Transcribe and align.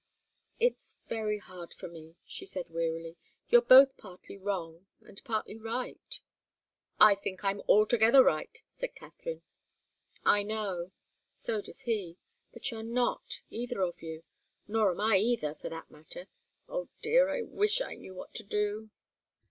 "It's 0.59 0.95
very 1.09 1.37
hard 1.37 1.75
for 1.75 1.87
me," 1.87 2.15
she 2.25 2.43
said, 2.43 2.71
wearily. 2.71 3.17
"You're 3.49 3.61
both 3.61 3.95
partly 3.97 4.35
wrong 4.35 4.87
and 5.01 5.23
partly 5.23 5.59
right." 5.59 6.19
"I 6.99 7.13
think 7.13 7.43
I'm 7.43 7.61
altogether 7.69 8.23
right," 8.23 8.63
said 8.67 8.95
Katharine. 8.95 9.43
"I 10.25 10.41
know 10.41 10.91
so 11.35 11.61
does 11.61 11.81
he. 11.81 12.17
But 12.51 12.71
you're 12.71 12.81
not 12.81 13.41
either 13.51 13.81
of 13.83 14.01
you 14.01 14.23
nor 14.67 14.99
I, 14.99 15.17
either, 15.17 15.53
for 15.53 15.69
that 15.69 15.91
matter. 15.91 16.27
Oh, 16.67 16.89
dear! 17.03 17.29
I 17.29 17.43
wish 17.43 17.79
I 17.79 17.93
knew 17.93 18.15
what 18.15 18.33
to 18.33 18.43
do!" 18.43 18.89